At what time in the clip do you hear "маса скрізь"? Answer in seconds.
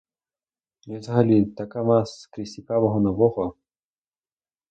1.83-2.53